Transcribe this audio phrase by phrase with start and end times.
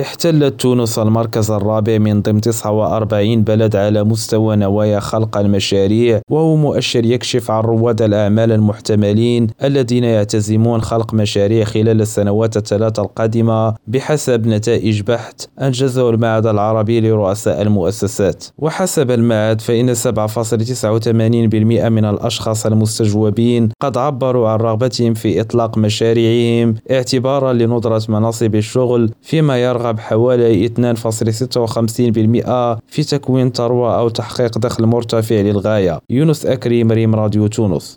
[0.00, 7.04] احتلت تونس المركز الرابع من ضمن 49 بلد على مستوى نوايا خلق المشاريع وهو مؤشر
[7.04, 15.00] يكشف عن رواد الأعمال المحتملين الذين يعتزمون خلق مشاريع خلال السنوات الثلاث القادمة بحسب نتائج
[15.02, 18.44] بحث أنجزه المعهد العربي لرؤساء المؤسسات.
[18.58, 20.04] وحسب المعهد فإن 7.89%
[21.88, 29.58] من الأشخاص المستجوبين قد عبروا عن رغبتهم في إطلاق مشاريعهم اعتبارا لندرة مناصب الشغل فيما
[29.58, 36.00] يرغب حوالي 2.56% في تكوين ثروة أو تحقيق دخل مرتفع للغاية.
[36.10, 37.96] يونس أكريم ريم راديو تونس.